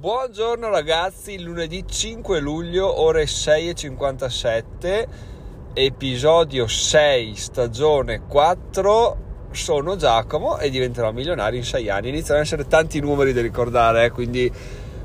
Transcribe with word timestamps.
Buongiorno 0.00 0.70
ragazzi, 0.70 1.38
lunedì 1.42 1.84
5 1.86 2.40
luglio, 2.40 3.02
ore 3.02 3.24
6.57, 3.24 5.06
episodio 5.74 6.66
6, 6.66 7.36
stagione 7.36 8.22
4. 8.26 9.16
Sono 9.50 9.96
Giacomo 9.96 10.56
e 10.56 10.70
diventerò 10.70 11.12
milionario 11.12 11.58
in 11.58 11.66
6 11.66 11.90
anni. 11.90 12.08
Iniziano 12.08 12.40
ad 12.40 12.46
essere 12.46 12.66
tanti 12.66 12.98
numeri 12.98 13.34
da 13.34 13.42
ricordare, 13.42 14.06
eh, 14.06 14.10
quindi 14.10 14.50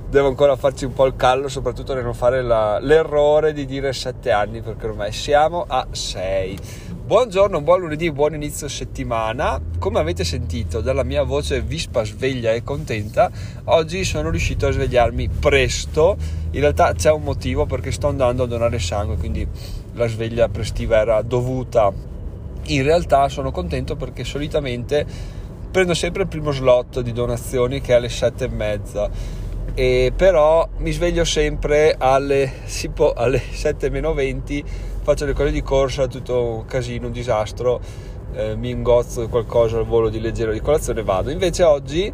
devo 0.07 0.29
ancora 0.29 0.55
farci 0.55 0.85
un 0.85 0.93
po' 0.93 1.07
il 1.07 1.17
callo, 1.17 1.49
soprattutto 1.49 1.93
nel 1.93 2.05
non 2.05 2.13
fare 2.13 2.41
la, 2.41 2.79
l'errore 2.79 3.51
di 3.51 3.65
dire 3.65 3.91
7 3.91 4.31
anni, 4.31 4.61
perché 4.61 4.85
ormai 4.85 5.11
siamo 5.11 5.65
a 5.67 5.87
6. 5.91 6.57
Buongiorno, 7.05 7.61
buon 7.61 7.81
lunedì, 7.81 8.11
buon 8.11 8.33
inizio 8.33 8.67
settimana. 8.67 9.61
Come 9.77 9.99
avete 9.99 10.23
sentito 10.23 10.81
dalla 10.81 11.03
mia 11.03 11.21
voce 11.21 11.61
vispa, 11.61 12.03
sveglia 12.03 12.51
e 12.51 12.63
contenta, 12.63 13.29
oggi 13.65 14.03
sono 14.03 14.31
riuscito 14.31 14.65
a 14.65 14.71
svegliarmi 14.71 15.29
presto. 15.29 16.17
In 16.49 16.61
realtà 16.61 16.93
c'è 16.93 17.11
un 17.11 17.21
motivo 17.21 17.67
perché 17.67 17.91
sto 17.91 18.07
andando 18.07 18.41
a 18.41 18.47
donare 18.47 18.79
sangue, 18.79 19.17
quindi 19.17 19.47
la 19.93 20.07
sveglia 20.07 20.49
prestiva 20.49 20.97
era 20.97 21.21
dovuta. 21.21 21.93
In 22.63 22.81
realtà 22.81 23.29
sono 23.29 23.51
contento 23.51 23.95
perché 23.95 24.23
solitamente 24.23 25.05
prendo 25.69 25.93
sempre 25.93 26.23
il 26.23 26.27
primo 26.27 26.49
slot 26.49 27.01
di 27.01 27.13
donazioni 27.13 27.81
che 27.81 27.91
è 27.91 27.97
alle 27.97 28.09
sette 28.09 28.45
e 28.45 28.49
mezza. 28.49 29.11
E 29.75 30.11
però 30.15 30.67
mi 30.77 30.91
sveglio 30.91 31.23
sempre 31.23 31.93
alle, 31.99 32.51
alle 33.13 33.41
7 33.51 33.89
meno 33.91 34.13
20 34.15 34.93
faccio 35.05 35.25
le 35.25 35.33
cose 35.33 35.51
di 35.51 35.61
corsa, 35.61 36.07
tutto 36.07 36.41
un 36.41 36.65
casino, 36.65 37.05
un 37.05 37.11
disastro, 37.11 37.79
eh, 38.33 38.55
mi 38.55 38.71
ingozzo 38.71 39.29
qualcosa 39.29 39.77
al 39.77 39.85
volo 39.85 40.09
di 40.09 40.19
leggero 40.19 40.51
di 40.51 40.59
colazione 40.59 41.01
e 41.01 41.03
vado. 41.03 41.29
Invece 41.29 41.61
oggi 41.61 42.11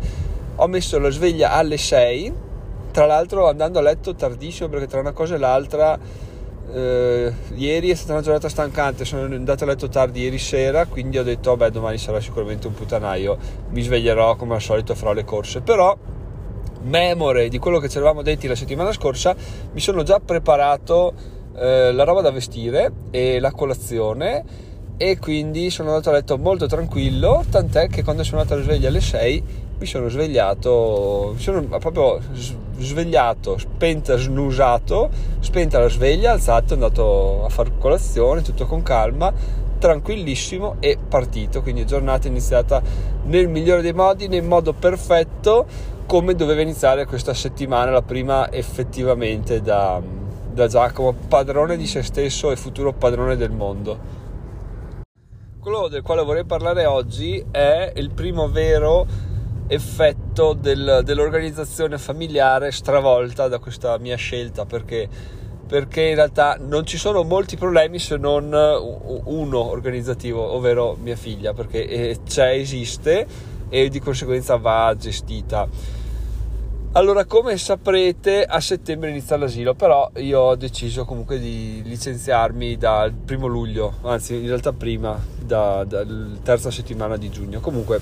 ho 0.55 0.67
messo 0.67 0.99
la 0.99 1.09
sveglia 1.09 1.53
alle 1.53 1.77
6, 1.77 2.33
tra 2.91 3.05
l'altro 3.05 3.47
andando 3.47 3.79
a 3.79 3.81
letto 3.81 4.13
tardissimo 4.13 4.67
perché 4.67 4.87
tra 4.87 4.99
una 4.99 5.13
cosa 5.13 5.35
e 5.35 5.37
l'altra 5.37 5.97
eh, 6.73 7.33
ieri 7.55 7.91
è 7.91 7.95
stata 7.95 8.11
una 8.11 8.21
giornata 8.21 8.49
stancante, 8.49 9.05
sono 9.05 9.23
andato 9.23 9.63
a 9.63 9.67
letto 9.67 9.87
tardi 9.87 10.23
ieri 10.23 10.37
sera, 10.37 10.85
quindi 10.85 11.17
ho 11.17 11.23
detto 11.23 11.55
vabbè 11.55 11.71
domani 11.71 11.97
sarà 11.97 12.19
sicuramente 12.19 12.67
un 12.67 12.73
putanaio, 12.73 13.37
mi 13.69 13.81
sveglierò 13.81 14.35
come 14.35 14.55
al 14.55 14.61
solito 14.61 14.95
farò 14.95 15.13
le 15.13 15.23
corse, 15.23 15.61
però 15.61 15.97
memore 16.81 17.47
di 17.47 17.57
quello 17.57 17.79
che 17.79 17.87
ci 17.87 17.95
eravamo 17.95 18.21
detti 18.21 18.47
la 18.47 18.55
settimana 18.55 18.91
scorsa 18.91 19.33
mi 19.71 19.79
sono 19.79 20.03
già 20.03 20.19
preparato 20.19 21.39
eh, 21.55 21.91
la 21.91 22.03
roba 22.03 22.21
da 22.21 22.31
vestire 22.31 22.91
e 23.11 23.39
la 23.39 23.51
colazione 23.51 24.69
e 24.97 25.17
quindi 25.17 25.71
sono 25.71 25.89
andato 25.89 26.09
a 26.09 26.13
letto 26.13 26.37
molto 26.37 26.67
tranquillo, 26.67 27.43
tant'è 27.49 27.87
che 27.87 28.03
quando 28.03 28.23
sono 28.23 28.41
andato 28.41 28.59
a 28.59 28.63
sveglia 28.63 28.89
alle 28.89 29.01
6 29.01 29.43
mi 29.79 29.85
sono 29.87 30.09
svegliato, 30.09 31.31
mi 31.33 31.41
sono 31.41 31.63
proprio 31.79 32.19
svegliato, 32.77 33.57
spenta, 33.57 34.15
snusato, 34.15 35.09
spenta 35.39 35.79
la 35.79 35.89
sveglia, 35.89 36.33
alzato, 36.33 36.75
andato 36.75 37.45
a 37.45 37.49
fare 37.49 37.71
colazione, 37.79 38.43
tutto 38.43 38.67
con 38.67 38.83
calma, 38.83 39.33
tranquillissimo 39.79 40.75
e 40.79 40.99
partito, 40.99 41.63
quindi 41.63 41.83
giornata 41.87 42.27
iniziata 42.27 42.79
nel 43.23 43.47
migliore 43.47 43.81
dei 43.81 43.93
modi, 43.93 44.27
nel 44.27 44.43
modo 44.43 44.73
perfetto, 44.73 45.65
come 46.05 46.35
doveva 46.35 46.61
iniziare 46.61 47.07
questa 47.07 47.33
settimana, 47.33 47.89
la 47.89 48.03
prima 48.03 48.51
effettivamente 48.51 49.61
da 49.61 49.99
da 50.53 50.67
Giacomo, 50.67 51.13
padrone 51.13 51.77
di 51.77 51.87
se 51.87 52.03
stesso 52.03 52.51
e 52.51 52.55
futuro 52.55 52.93
padrone 52.93 53.35
del 53.37 53.51
mondo. 53.51 54.19
Quello 55.59 55.87
del 55.87 56.01
quale 56.01 56.23
vorrei 56.23 56.43
parlare 56.43 56.85
oggi 56.85 57.43
è 57.51 57.91
il 57.95 58.09
primo 58.11 58.49
vero 58.49 59.05
effetto 59.67 60.53
del, 60.53 61.01
dell'organizzazione 61.03 61.97
familiare 61.97 62.71
stravolta 62.71 63.47
da 63.47 63.59
questa 63.59 63.97
mia 63.99 64.17
scelta 64.17 64.65
perché, 64.65 65.07
perché 65.65 66.01
in 66.01 66.15
realtà 66.15 66.57
non 66.59 66.85
ci 66.85 66.97
sono 66.97 67.23
molti 67.23 67.57
problemi 67.57 67.99
se 67.99 68.17
non 68.17 68.51
uno 68.51 69.69
organizzativo, 69.69 70.41
ovvero 70.41 70.97
mia 70.99 71.15
figlia, 71.15 71.53
perché 71.53 71.87
eh, 71.87 72.17
c'è, 72.25 72.49
esiste 72.49 73.25
e 73.69 73.87
di 73.87 73.99
conseguenza 73.99 74.57
va 74.57 74.93
gestita 74.97 75.67
allora, 76.93 77.23
come 77.23 77.57
saprete, 77.57 78.43
a 78.43 78.59
settembre 78.59 79.11
inizia 79.11 79.37
l'asilo, 79.37 79.73
però 79.73 80.11
io 80.17 80.39
ho 80.41 80.55
deciso 80.55 81.05
comunque 81.05 81.39
di 81.39 81.81
licenziarmi 81.85 82.75
dal 82.75 83.13
primo 83.13 83.47
luglio, 83.47 83.93
anzi 84.01 84.35
in 84.35 84.47
realtà 84.47 84.73
prima, 84.73 85.17
da, 85.39 85.85
dalla 85.85 86.35
terza 86.43 86.69
settimana 86.69 87.15
di 87.15 87.29
giugno. 87.29 87.61
Comunque, 87.61 87.99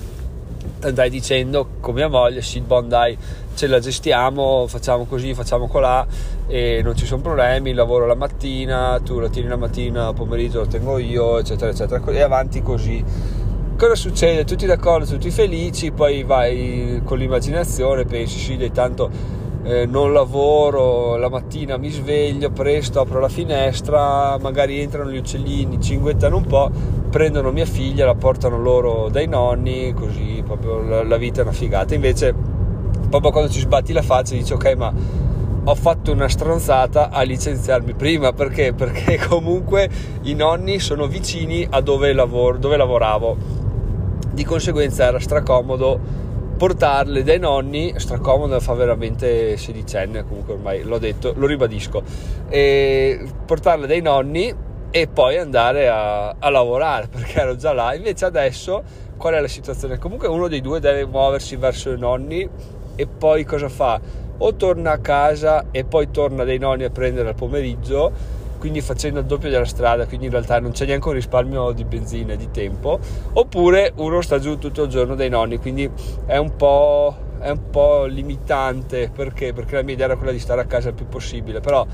andai 0.80 1.08
dicendo 1.08 1.68
con 1.78 1.94
mia 1.94 2.08
moglie, 2.08 2.42
sì, 2.42 2.60
bon 2.60 2.88
dai, 2.88 3.16
ce 3.54 3.68
la 3.68 3.78
gestiamo, 3.78 4.66
facciamo 4.66 5.04
così, 5.04 5.34
facciamo 5.34 5.68
colà 5.68 6.04
e 6.48 6.80
non 6.82 6.96
ci 6.96 7.06
sono 7.06 7.22
problemi, 7.22 7.72
lavoro 7.72 8.06
la 8.06 8.16
mattina, 8.16 9.00
tu 9.04 9.20
la 9.20 9.28
tieni 9.28 9.48
la 9.48 9.56
mattina, 9.56 10.12
pomeriggio 10.12 10.60
lo 10.60 10.66
tengo 10.66 10.98
io, 10.98 11.38
eccetera, 11.38 11.70
eccetera, 11.70 12.02
e 12.10 12.22
avanti 12.22 12.60
così 12.60 13.04
cosa 13.80 13.94
succede? 13.94 14.44
Tutti 14.44 14.66
d'accordo, 14.66 15.06
tutti 15.06 15.30
felici, 15.30 15.90
poi 15.90 16.22
vai 16.22 17.00
con 17.02 17.16
l'immaginazione, 17.16 18.04
pensi 18.04 18.38
sì, 18.38 18.58
dai 18.58 18.72
tanto 18.72 19.10
eh, 19.62 19.86
non 19.86 20.12
lavoro, 20.12 21.16
la 21.16 21.30
mattina 21.30 21.78
mi 21.78 21.88
sveglio 21.88 22.50
presto, 22.50 23.00
apro 23.00 23.20
la 23.20 23.30
finestra, 23.30 24.36
magari 24.38 24.80
entrano 24.80 25.10
gli 25.10 25.16
uccellini, 25.16 25.80
cinguettano 25.80 26.36
un 26.36 26.44
po', 26.44 26.70
prendono 27.08 27.52
mia 27.52 27.64
figlia, 27.64 28.04
la 28.04 28.14
portano 28.14 28.60
loro 28.60 29.08
dai 29.08 29.26
nonni, 29.26 29.94
così 29.94 30.42
proprio 30.44 30.82
la, 30.82 31.02
la 31.02 31.16
vita 31.16 31.40
è 31.40 31.44
una 31.44 31.52
figata. 31.52 31.94
Invece, 31.94 32.34
proprio 33.08 33.30
quando 33.30 33.50
ci 33.50 33.60
sbatti 33.60 33.94
la 33.94 34.02
faccia, 34.02 34.34
dici 34.34 34.52
ok, 34.52 34.74
ma 34.76 34.92
ho 35.64 35.74
fatto 35.74 36.12
una 36.12 36.28
stronzata 36.28 37.08
a 37.08 37.22
licenziarmi 37.22 37.94
prima 37.94 38.34
perché? 38.34 38.74
Perché 38.74 39.16
comunque 39.26 39.88
i 40.24 40.34
nonni 40.34 40.80
sono 40.80 41.06
vicini 41.06 41.66
a 41.70 41.80
dove, 41.80 42.12
lavoro, 42.12 42.58
dove 42.58 42.76
lavoravo 42.76 43.59
di 44.40 44.46
conseguenza 44.46 45.04
era 45.04 45.20
stracomodo 45.20 46.00
portarle 46.56 47.22
dai 47.22 47.38
nonni, 47.38 47.92
stracomodo 47.98 48.58
fa 48.58 48.72
veramente 48.72 49.58
sedicenne, 49.58 50.24
comunque 50.24 50.54
ormai 50.54 50.82
l'ho 50.82 50.96
detto, 50.96 51.34
lo 51.36 51.46
ribadisco, 51.46 52.02
e 52.48 53.20
portarle 53.44 53.86
dai 53.86 54.00
nonni 54.00 54.50
e 54.90 55.08
poi 55.08 55.36
andare 55.36 55.88
a, 55.88 56.36
a, 56.38 56.48
lavorare 56.48 57.08
perché 57.12 57.38
ero 57.38 57.54
già 57.54 57.74
là. 57.74 57.94
Invece 57.94 58.24
adesso 58.24 58.82
qual 59.18 59.34
è 59.34 59.40
la 59.40 59.48
situazione? 59.48 59.98
Comunque 59.98 60.26
uno 60.26 60.48
dei 60.48 60.62
due 60.62 60.80
deve 60.80 61.04
muoversi 61.04 61.56
verso 61.56 61.92
i 61.92 61.98
nonni 61.98 62.48
e 62.96 63.06
poi 63.06 63.44
cosa 63.44 63.68
fa? 63.68 64.00
O 64.38 64.54
torna 64.54 64.92
a 64.92 64.98
casa 65.00 65.66
e 65.70 65.84
poi 65.84 66.10
torna 66.10 66.44
dai 66.44 66.56
nonni 66.56 66.84
a 66.84 66.90
prendere 66.90 67.28
al 67.28 67.34
pomeriggio 67.34 68.38
quindi 68.60 68.82
facendo 68.82 69.20
il 69.20 69.24
doppio 69.24 69.48
della 69.48 69.64
strada, 69.64 70.06
quindi 70.06 70.26
in 70.26 70.32
realtà 70.32 70.60
non 70.60 70.72
c'è 70.72 70.84
neanche 70.84 71.08
un 71.08 71.14
risparmio 71.14 71.72
di 71.72 71.84
benzina 71.84 72.34
e 72.34 72.36
di 72.36 72.50
tempo, 72.50 73.00
oppure 73.32 73.92
uno 73.96 74.20
sta 74.20 74.38
giù 74.38 74.58
tutto 74.58 74.82
il 74.82 74.90
giorno 74.90 75.14
dai 75.14 75.30
nonni, 75.30 75.56
quindi 75.56 75.90
è 76.26 76.36
un 76.36 76.54
po', 76.56 77.16
è 77.40 77.48
un 77.48 77.70
po 77.70 78.04
limitante 78.04 79.10
perché? 79.12 79.54
perché 79.54 79.76
la 79.76 79.82
mia 79.82 79.94
idea 79.94 80.04
era 80.06 80.16
quella 80.16 80.32
di 80.32 80.38
stare 80.38 80.60
a 80.60 80.66
casa 80.66 80.90
il 80.90 80.94
più 80.94 81.08
possibile, 81.08 81.60
però 81.60 81.86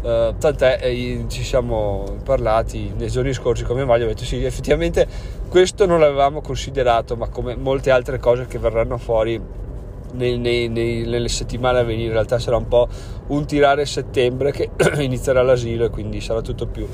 Uh, 0.00 0.34
tant'è, 0.38 0.78
eh, 0.80 1.26
ci 1.28 1.42
siamo 1.42 2.16
parlati 2.24 2.90
nei 2.96 3.10
giorni 3.10 3.34
scorsi 3.34 3.64
come 3.64 3.84
Maglio, 3.84 4.06
ho 4.06 4.08
detto 4.08 4.24
sì, 4.24 4.42
effettivamente 4.42 5.06
questo 5.46 5.84
non 5.84 6.00
l'avevamo 6.00 6.40
considerato, 6.40 7.16
ma 7.16 7.28
come 7.28 7.54
molte 7.54 7.90
altre 7.90 8.18
cose 8.18 8.46
che 8.46 8.58
verranno 8.58 8.96
fuori 8.96 9.38
nei, 10.12 10.38
nei, 10.38 10.68
nei, 10.68 11.06
nelle 11.06 11.28
settimane 11.28 11.78
a 11.80 11.82
venire. 11.82 12.06
In 12.06 12.12
realtà 12.12 12.38
sarà 12.38 12.56
un 12.56 12.68
po' 12.68 12.88
un 13.28 13.46
tirare 13.46 13.86
settembre 13.86 14.52
che 14.52 14.70
inizierà 14.98 15.42
l'asilo 15.42 15.84
e 15.84 15.90
quindi 15.90 16.20
sarà 16.20 16.40
tutto 16.40 16.66
più, 16.66 16.86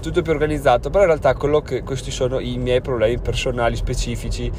tutto 0.00 0.22
più 0.22 0.32
organizzato. 0.32 0.90
Però 0.90 1.02
in 1.04 1.08
realtà 1.08 1.34
che, 1.62 1.82
questi 1.82 2.10
sono 2.10 2.38
i 2.38 2.56
miei 2.58 2.80
problemi 2.80 3.18
personali 3.18 3.76
specifici 3.76 4.50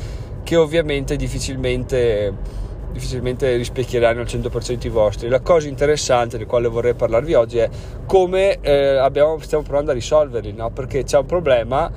che 0.44 0.56
ovviamente 0.56 1.16
difficilmente 1.16 2.66
difficilmente 2.98 3.56
rispecchieranno 3.56 4.22
al 4.22 4.26
100% 4.26 4.86
i 4.86 4.90
vostri. 4.90 5.30
La 5.30 5.42
cosa 5.42 5.68
interessante 5.68 6.38
di 6.38 6.46
quale 6.46 6.68
vorrei 6.68 6.96
parlarvi 6.96 7.34
oggi 7.34 7.60
è 7.60 7.70
come 8.06 8.60
eh, 8.62 8.98
abbiamo, 8.98 9.38
stiamo 9.40 9.64
provando 9.64 9.92
a 9.92 9.94
risolverli, 9.94 10.54
no? 10.54 10.72
perché 10.72 11.04
c'è 11.04 11.20
un 11.20 11.26
problema, 11.26 11.92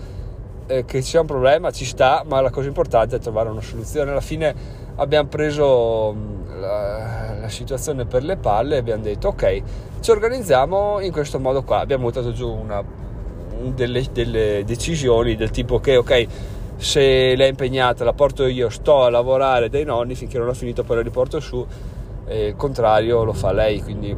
eh, 0.67 0.85
che 0.85 1.01
c'è 1.01 1.21
un 1.21 1.27
problema 1.27 1.71
ci 1.71 1.85
sta, 1.85 2.23
ma 2.27 2.41
la 2.41 2.51
cosa 2.51 2.69
importante 2.69 3.17
è 3.17 3.19
trovare 3.19 3.49
una 3.49 3.63
soluzione. 3.63 4.11
Alla 4.11 4.21
fine 4.21 4.55
abbiamo 4.97 5.29
preso 5.29 6.15
mm, 6.15 6.61
la, 6.61 7.35
la, 7.41 7.49
situazione 7.49 8.05
per 8.05 8.23
le 8.23 8.37
palle 8.37 8.77
e 8.77 8.79
abbiamo 8.79 9.03
detto 9.03 9.29
ok, 9.29 9.63
ci 10.01 10.11
organizziamo 10.11 11.01
in 11.01 11.13
questo 11.13 11.39
modo 11.39 11.63
qua. 11.63 11.81
Abbiamo 11.81 12.05
buttato 12.05 12.33
giù 12.33 12.49
una, 12.49 12.83
delle, 13.75 14.05
delle, 14.13 14.65
decisioni 14.65 15.37
del 15.37 15.51
tipo 15.51 15.81
che 15.81 15.97
ok, 15.97 16.27
se 16.77 17.01
lei 17.01 17.47
è 17.47 17.51
impegnata 17.51 18.05
la 18.05 18.13
porto 18.13 18.47
io, 18.47 18.69
sto 18.69 19.05
a 19.05 19.11
lavorare 19.11 19.69
dai 19.69 19.85
nonni 19.85 20.15
finché 20.15 20.39
non 20.39 20.49
ho 20.49 20.55
finito 20.55 20.83
poi 20.83 20.97
la 20.97 21.03
riporto 21.03 21.41
su, 21.41 21.65
e 22.27 22.49
il 22.49 22.57
contrario 22.57 23.25
lo 23.25 23.33
fa 23.33 23.53
lei, 23.53 23.83
quindi 23.83 24.17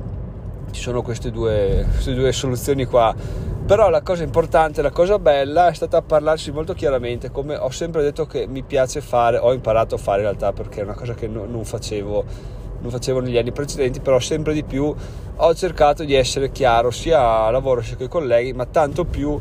ci 0.71 0.81
sono 0.81 1.03
queste 1.03 1.31
due, 1.31 1.87
queste 1.91 2.15
due 2.15 2.33
soluzioni 2.33 2.85
qua 2.85 3.15
però 3.73 3.89
la 3.89 4.03
cosa 4.03 4.23
importante, 4.23 4.83
la 4.83 4.91
cosa 4.91 5.19
bella 5.19 5.69
è 5.69 5.73
stata 5.73 6.03
parlarsi 6.03 6.53
molto 6.53 6.75
chiaramente, 6.75 7.31
come 7.31 7.57
ho 7.57 7.71
sempre 7.71 8.03
detto 8.03 8.27
che 8.27 8.47
mi 8.47 8.63
piace 8.63 9.01
fare, 9.01 9.39
ho 9.39 9.51
imparato 9.55 9.95
a 9.95 9.99
fare 9.99 10.19
in 10.19 10.25
realtà 10.25 10.53
perché 10.53 10.81
è 10.81 10.85
una 10.85 10.93
cosa 10.93 11.15
che 11.15 11.27
no, 11.27 11.47
non 11.47 11.65
facevo 11.65 12.25
non 12.83 12.91
facevo 12.91 13.21
negli 13.21 13.39
anni 13.39 13.51
precedenti, 13.51 14.01
però 14.01 14.19
sempre 14.19 14.53
di 14.53 14.63
più 14.63 14.95
ho 15.37 15.55
cercato 15.55 16.05
di 16.05 16.13
essere 16.13 16.51
chiaro 16.51 16.91
sia 16.91 17.45
a 17.45 17.51
lavoro 17.51 17.81
sia 17.81 17.97
con 17.97 18.05
i 18.05 18.09
colleghi, 18.11 18.53
ma 18.53 18.67
tanto 18.67 19.07
più 19.07 19.41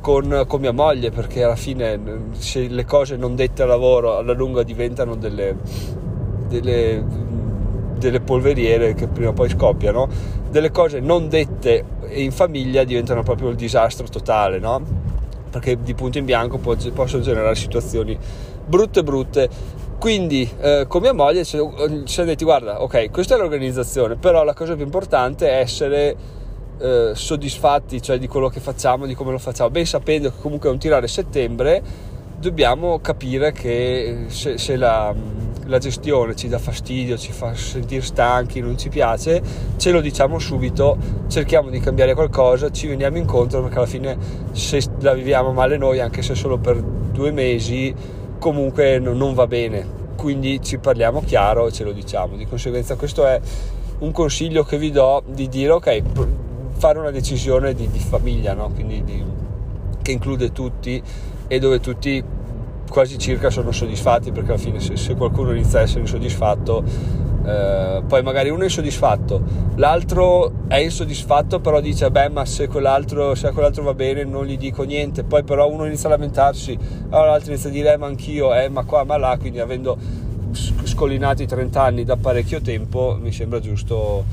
con, 0.00 0.44
con, 0.46 0.60
mia 0.60 0.70
moglie, 0.72 1.10
perché 1.10 1.42
alla 1.42 1.56
fine 1.56 1.98
se 2.38 2.68
le 2.68 2.84
cose 2.84 3.16
non 3.16 3.34
dette 3.34 3.64
a 3.64 3.66
lavoro 3.66 4.16
alla 4.16 4.32
lunga 4.32 4.62
diventano 4.62 5.16
delle, 5.16 5.56
delle, 6.46 7.04
delle 8.06 8.20
polveriere 8.20 8.94
che 8.94 9.06
prima 9.06 9.30
o 9.30 9.32
poi 9.32 9.48
scoppiano, 9.48 10.08
delle 10.50 10.70
cose 10.70 11.00
non 11.00 11.28
dette 11.28 11.84
in 12.10 12.32
famiglia 12.32 12.84
diventano 12.84 13.22
proprio 13.22 13.48
il 13.48 13.56
disastro 13.56 14.06
totale, 14.08 14.58
no? 14.58 14.82
Perché 15.50 15.82
di 15.82 15.94
punto 15.94 16.18
in 16.18 16.24
bianco 16.24 16.58
possono 16.58 17.22
generare 17.22 17.54
situazioni 17.54 18.18
brutte 18.64 19.02
brutte 19.02 19.48
quindi 19.98 20.48
eh, 20.60 20.86
con 20.88 21.02
mia 21.02 21.12
moglie 21.12 21.44
ci 21.44 21.58
siamo 22.06 22.28
detti 22.28 22.44
guarda 22.44 22.82
ok 22.82 23.10
questa 23.10 23.34
è 23.34 23.38
l'organizzazione 23.38 24.16
però 24.16 24.44
la 24.44 24.54
cosa 24.54 24.74
più 24.74 24.84
importante 24.84 25.48
è 25.48 25.60
essere 25.60 26.16
eh, 26.78 27.10
soddisfatti 27.14 28.00
cioè 28.00 28.18
di 28.18 28.26
quello 28.26 28.48
che 28.48 28.60
facciamo 28.60 29.06
di 29.06 29.14
come 29.14 29.30
lo 29.30 29.38
facciamo 29.38 29.70
ben 29.70 29.86
sapendo 29.86 30.30
che 30.30 30.36
comunque 30.40 30.68
è 30.68 30.72
un 30.72 30.78
tirare 30.78 31.06
settembre 31.06 31.82
dobbiamo 32.38 32.98
capire 33.00 33.52
che 33.52 34.24
se, 34.26 34.58
se 34.58 34.76
la, 34.76 35.14
la, 35.66 35.78
gestione 35.78 36.34
ci 36.34 36.48
dà 36.48 36.58
fastidio 36.58 37.16
ci 37.16 37.32
fa 37.32 37.54
sentire 37.54 38.02
stanchi 38.02 38.60
non 38.60 38.78
ci 38.78 38.88
piace 38.88 39.42
ce 39.76 39.90
lo 39.90 40.00
diciamo 40.00 40.38
subito 40.38 40.96
cerchiamo 41.28 41.70
di 41.70 41.80
cambiare 41.80 42.14
qualcosa 42.14 42.70
ci 42.70 42.86
veniamo 42.86 43.16
incontro 43.16 43.62
perché 43.62 43.76
alla 43.76 43.86
fine 43.86 44.16
se 44.52 44.82
la 45.00 45.14
viviamo 45.14 45.52
male 45.52 45.76
noi 45.76 46.00
anche 46.00 46.22
se 46.22 46.34
solo 46.34 46.58
per 46.58 46.80
due 46.80 47.30
mesi 47.30 47.94
comunque 48.38 48.98
non 48.98 49.34
va 49.34 49.46
bene 49.46 50.00
quindi 50.16 50.60
ci 50.62 50.78
parliamo 50.78 51.22
chiaro 51.24 51.66
e 51.66 51.72
ce 51.72 51.84
lo 51.84 51.92
diciamo 51.92 52.36
di 52.36 52.46
conseguenza 52.46 52.96
questo 52.96 53.26
è 53.26 53.40
un 53.98 54.12
consiglio 54.12 54.64
che 54.64 54.78
vi 54.78 54.90
do 54.90 55.22
di 55.26 55.48
dire 55.48 55.70
ok 55.70 56.02
fare 56.76 56.98
una 56.98 57.10
decisione 57.10 57.74
di, 57.74 57.88
di 57.90 57.98
famiglia 57.98 58.54
no? 58.54 58.70
quindi 58.70 59.02
di, 59.04 59.22
che 60.02 60.12
include 60.12 60.52
tutti 60.52 61.02
e 61.46 61.58
dove 61.58 61.80
tutti 61.80 62.22
quasi 62.92 63.16
circa 63.16 63.48
sono 63.48 63.72
soddisfatti 63.72 64.32
perché 64.32 64.50
alla 64.50 64.60
fine 64.60 64.78
se, 64.78 64.96
se 64.96 65.14
qualcuno 65.14 65.52
inizia 65.52 65.78
a 65.78 65.82
essere 65.82 66.00
insoddisfatto 66.00 66.84
eh, 67.44 68.02
poi 68.06 68.22
magari 68.22 68.50
uno 68.50 68.60
è 68.60 68.64
insoddisfatto, 68.64 69.42
l'altro 69.76 70.68
è 70.68 70.76
insoddisfatto, 70.76 71.58
però 71.58 71.80
dice: 71.80 72.08
Beh, 72.10 72.28
ma 72.28 72.44
se 72.44 72.68
quell'altro, 72.68 73.34
se 73.34 73.50
quell'altro 73.50 73.82
va 73.82 73.94
bene, 73.94 74.22
non 74.22 74.46
gli 74.46 74.56
dico 74.56 74.84
niente. 74.84 75.24
Poi, 75.24 75.42
però, 75.42 75.68
uno 75.68 75.86
inizia 75.86 76.08
a 76.08 76.12
lamentarsi, 76.12 76.78
allora 77.10 77.30
l'altro 77.30 77.50
inizia 77.50 77.68
a 77.68 77.72
dire: 77.72 77.92
eh, 77.94 77.96
Ma 77.96 78.06
anch'io, 78.06 78.54
eh, 78.54 78.68
ma 78.68 78.84
qua, 78.84 79.02
ma 79.02 79.16
là. 79.16 79.36
Quindi, 79.40 79.58
avendo 79.58 79.98
scollinati 80.52 81.46
30 81.46 81.82
anni 81.82 82.04
da 82.04 82.16
parecchio 82.16 82.60
tempo, 82.60 83.18
mi 83.20 83.32
sembra 83.32 83.58
giusto 83.58 84.24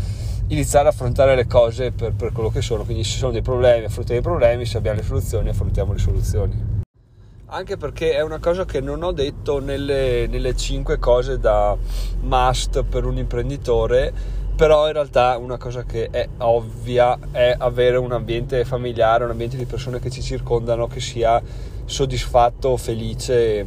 iniziare 0.50 0.88
a 0.88 0.92
affrontare 0.92 1.36
le 1.36 1.48
cose 1.48 1.92
per, 1.92 2.14
per 2.14 2.32
quello 2.32 2.50
che 2.50 2.62
sono. 2.62 2.84
Quindi, 2.84 3.04
se 3.04 3.12
ci 3.14 3.18
sono 3.18 3.32
dei 3.32 3.42
problemi, 3.42 3.86
affrontiamo 3.86 4.20
i 4.20 4.24
problemi, 4.24 4.66
se 4.66 4.78
abbiamo 4.78 4.98
le 4.98 5.04
soluzioni, 5.04 5.50
affrontiamo 5.50 5.94
le 5.94 6.00
soluzioni 6.00 6.69
anche 7.50 7.78
perché 7.78 8.14
è 8.14 8.22
una 8.22 8.40
cosa 8.40 8.66
che 8.66 8.80
non 8.80 9.02
ho 9.02 9.12
detto 9.12 9.60
nelle, 9.60 10.28
nelle 10.28 10.56
5 10.56 11.00
cose 11.00 11.40
da 11.40 11.76
must 12.22 12.84
per 12.84 13.06
un 13.06 13.18
imprenditore 13.18 14.14
però 14.56 14.88
in 14.88 14.94
realtà 14.94 15.38
una 15.38 15.58
cosa 15.58 15.84
che 15.84 16.10
è 16.12 16.28
ovvia 16.40 17.18
è 17.32 17.56
avere 17.58 17.96
un 17.96 18.12
ambiente 18.12 18.66
familiare, 18.66 19.24
un 19.24 19.32
ambiente 19.32 19.56
di 19.56 19.66
persone 19.66 20.00
che 20.00 20.10
ci 20.10 20.22
circondano 20.22 20.86
che 20.86 21.00
sia 21.00 21.42
soddisfatto, 21.86 22.76
felice 22.76 23.66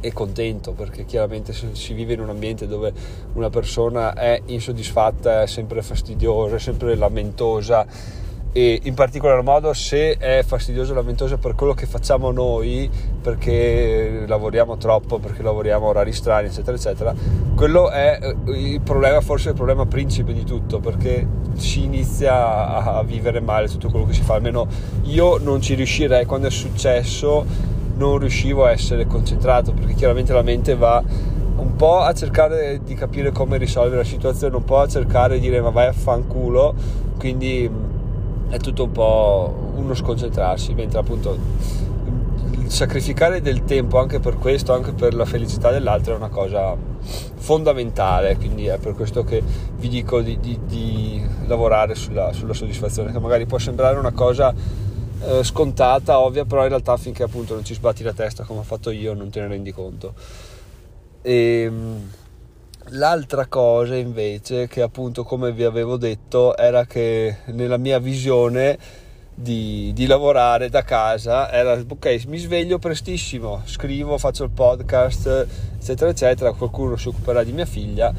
e 0.00 0.12
contento 0.12 0.72
perché 0.72 1.04
chiaramente 1.04 1.52
se 1.52 1.70
si 1.72 1.92
vive 1.92 2.12
in 2.12 2.20
un 2.20 2.28
ambiente 2.28 2.68
dove 2.68 2.92
una 3.32 3.50
persona 3.50 4.14
è 4.14 4.40
insoddisfatta, 4.46 5.42
è 5.42 5.46
sempre 5.48 5.82
fastidiosa, 5.82 6.54
è 6.54 6.60
sempre 6.60 6.94
lamentosa 6.94 7.84
e 8.56 8.78
in 8.84 8.94
particolar 8.94 9.42
modo 9.42 9.72
se 9.72 10.16
è 10.16 10.44
fastidioso 10.46 10.92
e 10.92 10.94
lamentoso 10.94 11.38
per 11.38 11.56
quello 11.56 11.74
che 11.74 11.86
facciamo 11.86 12.30
noi 12.30 12.88
perché 13.20 14.22
lavoriamo 14.28 14.76
troppo, 14.76 15.18
perché 15.18 15.42
lavoriamo 15.42 15.86
a 15.86 15.88
orari 15.88 16.12
strani 16.12 16.46
eccetera 16.46 16.76
eccetera 16.76 17.14
quello 17.54 17.90
è 17.90 18.18
eh, 18.20 18.52
il 18.52 18.80
problema, 18.80 19.20
forse 19.20 19.48
il 19.48 19.54
problema 19.54 19.86
principe 19.86 20.32
di 20.32 20.44
tutto 20.44 20.78
perché 20.78 21.26
si 21.56 21.84
inizia 21.84 22.84
a 22.96 23.02
vivere 23.02 23.40
male 23.40 23.68
tutto 23.68 23.88
quello 23.88 24.06
che 24.06 24.12
si 24.12 24.22
fa. 24.22 24.34
Almeno 24.34 24.66
io 25.02 25.38
non 25.38 25.60
ci 25.60 25.74
riuscirei. 25.74 26.24
Quando 26.24 26.48
è 26.48 26.50
successo 26.50 27.44
non 27.96 28.18
riuscivo 28.18 28.64
a 28.64 28.72
essere 28.72 29.06
concentrato 29.06 29.72
perché 29.72 29.94
chiaramente 29.94 30.32
la 30.32 30.42
mente 30.42 30.74
va 30.74 31.02
un 31.56 31.76
po' 31.76 32.00
a 32.00 32.12
cercare 32.12 32.80
di 32.84 32.94
capire 32.94 33.30
come 33.30 33.56
risolvere 33.56 33.98
la 33.98 34.04
situazione, 34.04 34.56
un 34.56 34.64
po' 34.64 34.80
a 34.80 34.88
cercare 34.88 35.34
di 35.34 35.40
dire 35.40 35.60
ma 35.60 35.70
vai 35.70 35.86
a 35.86 35.92
fanculo, 35.92 36.74
quindi 37.18 37.70
è 38.54 38.58
tutto 38.58 38.84
un 38.84 38.92
po' 38.92 39.72
uno 39.74 39.94
sconcentrarsi, 39.94 40.74
mentre 40.74 41.00
appunto 41.00 41.36
sacrificare 42.68 43.40
del 43.40 43.64
tempo 43.64 43.98
anche 43.98 44.20
per 44.20 44.36
questo, 44.38 44.72
anche 44.72 44.92
per 44.92 45.14
la 45.14 45.24
felicità 45.24 45.70
dell'altro 45.70 46.14
è 46.14 46.16
una 46.16 46.28
cosa 46.28 46.76
fondamentale, 47.34 48.36
quindi 48.36 48.66
è 48.66 48.78
per 48.78 48.94
questo 48.94 49.24
che 49.24 49.42
vi 49.76 49.88
dico 49.88 50.20
di, 50.20 50.38
di, 50.38 50.58
di 50.66 51.22
lavorare 51.46 51.96
sulla, 51.96 52.32
sulla, 52.32 52.54
soddisfazione, 52.54 53.10
che 53.10 53.18
magari 53.18 53.44
può 53.44 53.58
sembrare 53.58 53.98
una 53.98 54.12
cosa 54.12 54.54
eh, 54.54 55.42
scontata, 55.42 56.20
ovvia, 56.20 56.44
però 56.44 56.62
in 56.62 56.68
realtà 56.68 56.96
finché 56.96 57.24
appunto 57.24 57.54
non 57.54 57.64
ci 57.64 57.74
sbatti 57.74 58.04
la 58.04 58.12
testa 58.12 58.44
come 58.44 58.60
ho 58.60 58.64
fatto 58.64 58.90
io 58.90 59.14
non 59.14 59.30
te 59.30 59.40
ne 59.40 59.48
rendi 59.48 59.72
conto. 59.72 60.14
E, 61.22 61.62
ehm, 61.66 62.10
L'altra 62.88 63.46
cosa 63.46 63.96
invece, 63.96 64.68
che 64.68 64.82
appunto 64.82 65.24
come 65.24 65.52
vi 65.52 65.64
avevo 65.64 65.96
detto, 65.96 66.56
era 66.56 66.84
che 66.84 67.38
nella 67.46 67.78
mia 67.78 67.98
visione 67.98 68.78
di, 69.34 69.90
di, 69.94 70.06
lavorare 70.06 70.68
da 70.68 70.82
casa 70.82 71.50
era 71.50 71.72
ok, 71.72 72.24
mi 72.26 72.38
sveglio 72.38 72.78
prestissimo, 72.78 73.62
scrivo, 73.64 74.18
faccio 74.18 74.44
il 74.44 74.50
podcast, 74.50 75.46
eccetera, 75.78 76.10
eccetera, 76.10 76.52
qualcuno 76.52 76.96
si 76.96 77.08
occuperà 77.08 77.42
di 77.42 77.52
mia 77.52 77.64
figlia 77.64 78.12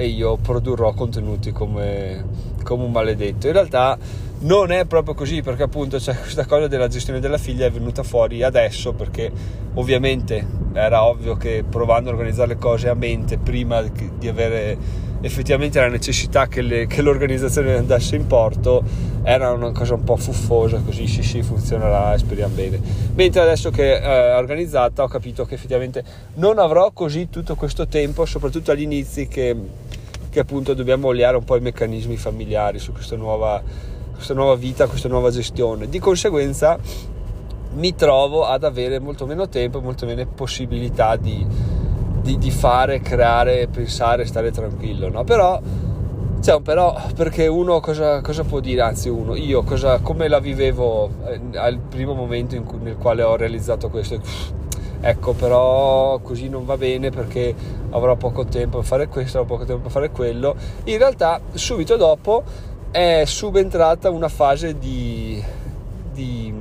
e 0.00 0.06
io 0.06 0.36
produrrò 0.36 0.94
contenuti 0.94 1.52
come, 1.52 2.24
come 2.62 2.84
un 2.84 2.90
maledetto. 2.90 3.48
In 3.48 3.52
realtà 3.52 3.98
non 4.40 4.72
è 4.72 4.86
proprio 4.86 5.12
così 5.14 5.42
perché 5.42 5.64
appunto 5.64 5.98
c'è 5.98 6.16
questa 6.18 6.46
cosa 6.46 6.66
della 6.68 6.88
gestione 6.88 7.20
della 7.20 7.36
figlia 7.36 7.66
è 7.66 7.70
venuta 7.70 8.02
fuori 8.02 8.42
adesso 8.42 8.94
perché 8.94 9.30
ovviamente 9.74 10.46
era 10.72 11.04
ovvio 11.04 11.36
che 11.36 11.62
provando 11.68 12.08
a 12.08 12.12
organizzare 12.14 12.54
le 12.54 12.56
cose 12.56 12.88
a 12.88 12.94
mente 12.94 13.36
prima 13.36 13.82
di 13.82 14.28
avere 14.28 14.78
effettivamente 15.20 15.78
la 15.80 15.88
necessità 15.88 16.46
che, 16.46 16.62
le, 16.62 16.86
che 16.86 17.02
l'organizzazione 17.02 17.74
andasse 17.74 18.16
in 18.16 18.26
porto 18.26 18.82
era 19.22 19.52
una 19.52 19.70
cosa 19.72 19.94
un 19.94 20.04
po' 20.04 20.16
fuffosa 20.16 20.80
così 20.84 21.06
sì 21.06 21.22
sì 21.22 21.42
funzionerà 21.42 22.14
e 22.14 22.18
speriamo 22.18 22.54
bene 22.54 22.80
mentre 23.14 23.42
adesso 23.42 23.70
che 23.70 24.00
è 24.00 24.36
organizzata 24.36 25.02
ho 25.02 25.08
capito 25.08 25.44
che 25.44 25.54
effettivamente 25.54 26.02
non 26.34 26.58
avrò 26.58 26.90
così 26.92 27.28
tutto 27.28 27.54
questo 27.54 27.86
tempo 27.86 28.24
soprattutto 28.24 28.70
agli 28.70 28.82
inizi 28.82 29.28
che, 29.28 29.54
che 30.30 30.40
appunto 30.40 30.72
dobbiamo 30.72 31.08
oliare 31.08 31.36
un 31.36 31.44
po' 31.44 31.56
i 31.56 31.60
meccanismi 31.60 32.16
familiari 32.16 32.78
su 32.78 32.92
questa 32.92 33.16
nuova 33.16 33.62
questa 34.20 34.34
nuova 34.34 34.54
vita, 34.54 34.86
questa 34.86 35.08
nuova 35.08 35.30
gestione. 35.30 35.88
Di 35.88 35.98
conseguenza 35.98 36.78
mi 37.72 37.94
trovo 37.94 38.44
ad 38.44 38.64
avere 38.64 38.98
molto 38.98 39.24
meno 39.24 39.48
tempo 39.48 39.80
molto 39.80 40.04
meno 40.04 40.26
possibilità 40.26 41.16
di, 41.16 41.46
di, 42.22 42.38
di 42.38 42.50
fare, 42.50 43.00
creare, 43.00 43.68
pensare, 43.68 44.26
stare 44.26 44.50
tranquillo. 44.50 45.08
No? 45.08 45.24
Però, 45.24 45.60
cioè, 46.40 46.60
però, 46.60 46.98
perché 47.14 47.46
uno 47.46 47.80
cosa, 47.80 48.20
cosa, 48.20 48.44
può 48.44 48.60
dire? 48.60 48.82
Anzi, 48.82 49.08
uno, 49.08 49.34
io 49.34 49.62
cosa, 49.62 50.00
come 50.00 50.28
la 50.28 50.38
vivevo 50.38 51.10
eh, 51.26 51.58
al 51.58 51.78
primo 51.78 52.14
momento 52.14 52.60
cui, 52.62 52.78
nel 52.80 52.96
quale 52.96 53.22
ho 53.22 53.36
realizzato 53.36 53.88
questo? 53.88 54.20
Ecco, 55.02 55.32
però 55.32 56.18
così 56.18 56.50
non 56.50 56.66
va 56.66 56.76
bene 56.76 57.08
perché 57.10 57.54
avrò 57.90 58.16
poco 58.16 58.44
tempo 58.44 58.78
per 58.78 58.86
fare 58.86 59.08
questo, 59.08 59.38
avrò 59.38 59.54
poco 59.54 59.64
tempo 59.64 59.82
per 59.82 59.90
fare 59.90 60.10
quello. 60.10 60.54
In 60.84 60.98
realtà, 60.98 61.40
subito 61.52 61.96
dopo 61.96 62.42
è 62.90 63.22
subentrata 63.24 64.10
una 64.10 64.28
fase 64.28 64.76
di, 64.76 65.42
di, 66.12 66.52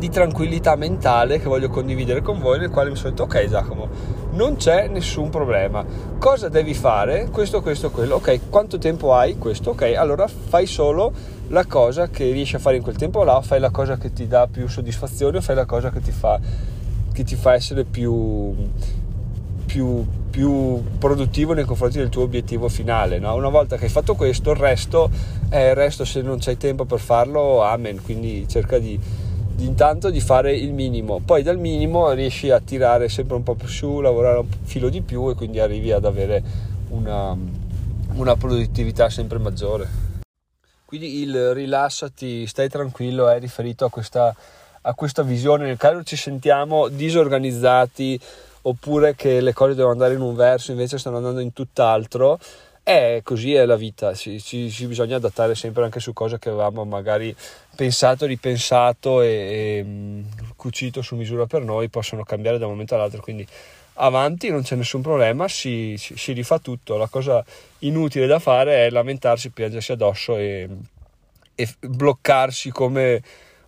di, 0.00 0.08
tranquillità 0.08 0.74
mentale 0.74 1.38
che 1.38 1.46
voglio 1.46 1.68
condividere 1.68 2.22
con 2.22 2.40
voi, 2.40 2.58
nel 2.58 2.70
quale 2.70 2.90
mi 2.90 2.96
sono 2.96 3.10
detto, 3.10 3.24
ok 3.24 3.48
Giacomo, 3.48 3.88
non 4.32 4.56
c'è 4.56 4.88
nessun 4.88 5.28
problema. 5.28 5.84
Cosa 6.18 6.48
devi 6.48 6.74
fare? 6.74 7.28
Questo, 7.30 7.62
questo, 7.62 7.90
quello. 7.90 8.16
Ok, 8.16 8.48
quanto 8.48 8.78
tempo 8.78 9.14
hai? 9.14 9.38
Questo, 9.38 9.70
ok, 9.70 9.92
allora 9.96 10.26
fai 10.26 10.66
solo 10.66 11.12
la 11.48 11.66
cosa 11.66 12.08
che 12.08 12.30
riesci 12.32 12.56
a 12.56 12.58
fare 12.58 12.76
in 12.76 12.82
quel 12.82 12.96
tempo 12.96 13.22
là, 13.22 13.40
fai 13.42 13.60
la 13.60 13.70
cosa 13.70 13.96
che 13.96 14.12
ti 14.12 14.26
dà 14.26 14.48
più 14.50 14.66
soddisfazione, 14.66 15.40
fai 15.40 15.54
la 15.54 15.66
cosa 15.66 15.90
che 15.90 16.00
ti 16.00 16.12
fa, 16.12 16.40
che 17.12 17.22
ti 17.22 17.36
fa 17.36 17.54
essere 17.54 17.84
più, 17.84 18.54
più 19.66 20.04
più 20.30 20.80
produttivo 20.98 21.52
nei 21.52 21.64
confronti 21.64 21.98
del 21.98 22.08
tuo 22.08 22.22
obiettivo 22.22 22.68
finale. 22.68 23.18
No? 23.18 23.34
Una 23.34 23.48
volta 23.48 23.76
che 23.76 23.84
hai 23.84 23.90
fatto 23.90 24.14
questo, 24.14 24.52
il 24.52 24.56
resto, 24.56 25.10
eh, 25.50 25.70
il 25.70 25.74
resto 25.74 26.04
se 26.04 26.22
non 26.22 26.38
c'hai 26.38 26.56
tempo 26.56 26.84
per 26.84 27.00
farlo, 27.00 27.62
amen. 27.62 28.00
Quindi 28.00 28.46
cerca 28.48 28.78
di, 28.78 28.98
intanto 29.64 30.10
di 30.10 30.20
fare 30.20 30.54
il 30.56 30.72
minimo. 30.72 31.20
Poi 31.24 31.42
dal 31.42 31.58
minimo 31.58 32.10
riesci 32.12 32.50
a 32.50 32.60
tirare 32.60 33.08
sempre 33.08 33.36
un 33.36 33.42
po' 33.42 33.54
più 33.54 33.68
su, 33.68 34.00
lavorare 34.00 34.38
un 34.38 34.46
filo 34.64 34.88
di 34.88 35.00
più 35.02 35.28
e 35.30 35.34
quindi 35.34 35.60
arrivi 35.60 35.92
ad 35.92 36.04
avere 36.04 36.42
una, 36.88 37.36
una 38.14 38.36
produttività 38.36 39.08
sempre 39.10 39.38
maggiore. 39.38 40.08
Quindi 40.84 41.20
il 41.20 41.54
rilassati, 41.54 42.46
stai 42.46 42.68
tranquillo 42.68 43.28
è 43.28 43.38
riferito 43.38 43.84
a 43.84 43.90
questa, 43.90 44.34
a 44.80 44.94
questa 44.94 45.22
visione. 45.22 45.66
Nel 45.66 45.76
caso 45.76 46.02
ci 46.02 46.16
sentiamo 46.16 46.88
disorganizzati 46.88 48.20
oppure 48.62 49.14
che 49.14 49.40
le 49.40 49.52
cose 49.52 49.74
devono 49.74 49.92
andare 49.92 50.14
in 50.14 50.20
un 50.20 50.34
verso, 50.34 50.72
invece 50.72 50.98
stanno 50.98 51.18
andando 51.18 51.40
in 51.40 51.52
tutt'altro. 51.52 52.38
È 52.90 53.20
così 53.22 53.54
è 53.54 53.64
la 53.66 53.76
vita, 53.76 54.14
ci, 54.14 54.42
ci, 54.42 54.68
ci, 54.68 54.86
bisogna 54.88 55.14
adattare 55.14 55.54
sempre 55.54 55.84
anche 55.84 56.00
su 56.00 56.12
cose 56.12 56.40
che 56.40 56.48
avevamo 56.48 56.84
magari 56.84 57.32
pensato, 57.76 58.26
ripensato 58.26 59.22
e, 59.22 59.28
e 59.28 59.84
mm, 59.84 60.22
cucito 60.56 61.00
su 61.00 61.14
misura 61.14 61.46
per 61.46 61.62
noi, 61.62 61.88
possono 61.88 62.24
cambiare 62.24 62.58
da 62.58 62.64
un 62.64 62.72
momento 62.72 62.96
all'altro, 62.96 63.22
quindi 63.22 63.46
avanti, 63.94 64.50
non 64.50 64.62
c'è 64.62 64.74
nessun 64.74 65.02
problema, 65.02 65.46
si, 65.46 65.94
si, 65.98 66.16
si, 66.16 66.32
rifà 66.32 66.58
tutto. 66.58 66.96
La 66.96 67.06
cosa 67.06 67.44
inutile 67.80 68.26
da 68.26 68.40
fare 68.40 68.86
è 68.86 68.90
lamentarsi, 68.90 69.50
piangersi 69.50 69.92
addosso 69.92 70.36
e, 70.36 70.68
e 71.54 71.68
bloccarsi 71.78 72.70
come 72.70 73.22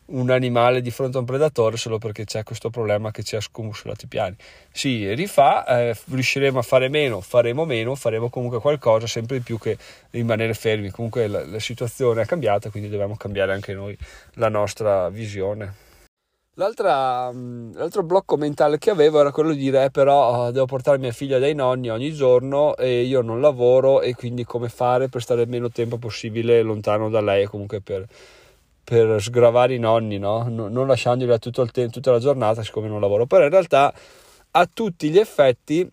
un 0.07 0.31
animale 0.31 0.81
di 0.81 0.91
fronte 0.91 1.17
a 1.17 1.21
un 1.21 1.27
predatore 1.27 1.77
solo 1.77 1.99
perché 1.99 2.25
c'è 2.25 2.43
questo 2.43 2.71
problema 2.71 3.11
che 3.11 3.23
ci 3.23 3.37
ha 3.37 3.41
scombuscolato 3.41 4.05
i 4.05 4.09
piani. 4.09 4.37
Si 4.71 5.13
rifà, 5.15 5.65
eh, 5.67 5.97
riusciremo 6.11 6.59
a 6.59 6.63
fare 6.63 6.89
meno, 6.89 7.21
faremo 7.21 7.65
meno, 7.65 7.95
faremo 7.95 8.29
comunque 8.29 8.61
qualcosa, 8.61 9.07
sempre 9.07 9.39
di 9.39 9.43
più 9.43 9.59
che 9.59 9.79
rimanere 10.11 10.55
fermi. 10.55 10.91
Comunque 10.91 11.27
la, 11.29 11.45
la 11.47 11.61
situazione 11.61 12.23
è 12.23 12.27
cambiata, 12.27 12.71
quindi 12.71 12.89
dobbiamo 12.89 13.17
cambiare 13.17 13.53
anche 13.53 13.73
noi 13.75 13.97
la 14.35 14.49
nostra 14.49 15.09
visione. 15.09 15.91
Mm, 16.55 17.73
l'altro 17.77 18.03
blocco 18.03 18.37
mentale 18.37 18.77
che 18.77 18.91
avevo 18.91 19.21
era 19.21 19.33
quello 19.33 19.53
di 19.53 19.59
dire 19.59 19.85
eh, 19.85 19.91
però 19.91 20.47
oh, 20.47 20.51
devo 20.51 20.67
portare 20.67 20.99
mia 20.99 21.11
figlia 21.11 21.39
dai 21.39 21.55
nonni 21.55 21.89
ogni 21.89 22.13
giorno 22.13 22.77
e 22.77 23.05
io 23.05 23.23
non 23.23 23.41
lavoro 23.41 24.03
e 24.03 24.15
quindi 24.15 24.45
come 24.45 24.69
fare 24.69 25.09
per 25.09 25.23
stare 25.23 25.43
il 25.43 25.49
meno 25.49 25.71
tempo 25.71 25.97
possibile 25.97 26.61
lontano 26.61 27.09
da 27.09 27.23
lei 27.23 27.47
comunque 27.47 27.81
per, 27.81 28.05
per 28.85 29.21
sgravare 29.23 29.75
i 29.75 29.79
nonni, 29.79 30.19
no? 30.19 30.49
non 30.49 30.87
lasciandoli 30.87 31.31
il 31.33 31.71
tempo, 31.71 31.93
tutta 31.93 32.11
la 32.11 32.19
giornata 32.19 32.62
siccome 32.62 32.89
non 32.89 33.01
lavoro. 33.01 33.27
Però 33.27 33.45
in 33.45 33.51
realtà 33.51 33.93
a 34.51 34.69
tutti 34.73 35.11
gli 35.11 35.19
effetti 35.19 35.89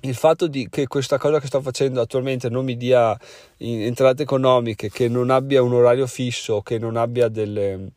il 0.00 0.14
fatto 0.14 0.46
di, 0.46 0.68
che 0.68 0.86
questa 0.86 1.18
cosa 1.18 1.40
che 1.40 1.46
sto 1.46 1.60
facendo 1.60 2.00
attualmente 2.00 2.48
non 2.48 2.64
mi 2.64 2.76
dia 2.76 3.18
entrate 3.58 4.22
economiche, 4.22 4.90
che 4.90 5.08
non 5.08 5.30
abbia 5.30 5.62
un 5.62 5.72
orario 5.72 6.06
fisso, 6.06 6.60
che 6.60 6.78
non 6.78 6.96
abbia 6.96 7.28
delle 7.28 7.92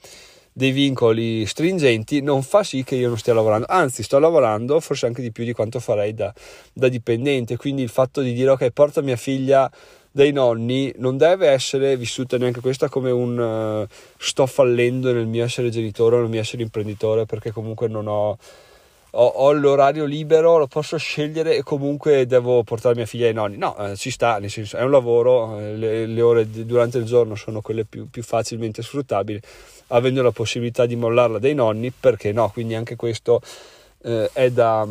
dei 0.58 0.72
vincoli 0.72 1.46
stringenti 1.46 2.20
non 2.20 2.42
fa 2.42 2.64
sì 2.64 2.84
che 2.84 2.96
io 2.96 3.10
non 3.10 3.20
stia 3.20 3.36
lavorando, 3.36 3.68
anzi 3.70 4.02
sto 4.02 4.18
lavorando 4.18 4.80
forse 4.80 5.06
anche 5.06 5.22
di 5.22 5.32
più 5.32 5.44
di 5.44 5.54
quanto 5.54 5.80
farei 5.80 6.16
da, 6.16 6.34
da 6.74 6.88
dipendente, 6.88 7.58
quindi 7.58 7.84
il 7.84 7.90
fatto 7.90 8.22
di 8.22 8.34
dire 8.34 8.50
ok 8.50 8.72
porto 8.72 9.04
mia 9.04 9.18
figlia 9.18 9.70
dai 10.18 10.32
nonni 10.32 10.92
non 10.98 11.16
deve 11.16 11.48
essere 11.48 11.96
vissuta 11.96 12.40
neanche 12.40 12.60
questa 12.60 12.90
come 12.90 13.12
un 13.12 13.38
uh, 13.38 13.88
sto 14.18 14.48
fallendo 14.48 15.14
nel 15.14 15.28
mio 15.28 15.44
essere 15.44 15.70
genitore 15.70 16.16
o 16.16 16.22
nel 16.22 16.30
mio 16.30 16.40
essere 16.40 16.64
imprenditore 16.64 17.28
perché 17.28 17.52
comunque 17.52 17.88
non 17.88 18.08
ho, 18.08 18.36
ho, 19.12 19.26
ho, 19.26 19.52
l'orario 19.52 20.06
libero, 20.06 20.58
lo 20.58 20.66
posso 20.66 20.98
scegliere 20.98 21.56
e 21.56 21.62
comunque 21.62 22.26
devo 22.26 22.64
portare 22.64 22.96
mia 22.96 23.06
figlia 23.06 23.28
ai 23.28 23.34
nonni. 23.34 23.58
No, 23.58 23.78
eh, 23.78 23.96
ci 23.96 24.10
sta, 24.10 24.40
nel 24.40 24.50
senso 24.50 24.78
è 24.78 24.82
un 24.82 24.90
lavoro, 24.90 25.60
eh, 25.60 25.76
le, 25.76 26.06
le, 26.08 26.22
ore 26.22 26.50
di, 26.50 26.66
durante 26.66 26.98
il 26.98 27.06
giorno 27.06 27.36
sono 27.36 27.62
quelle 27.62 27.86
più, 27.86 28.10
più 28.10 28.24
facilmente 28.24 28.82
sfruttabili 28.82 29.40
avendo 29.90 30.24
la 30.24 30.32
possibilità 30.32 30.88
di 30.88 30.96
mollarla 30.96 31.38
dai 31.38 31.54
nonni, 31.54 31.92
perché 31.92 32.32
no? 32.32 32.50
Quindi 32.50 32.74
anche 32.74 32.96
questo 32.96 33.40
eh, 34.02 34.32
è, 34.34 34.50
da, 34.50 34.84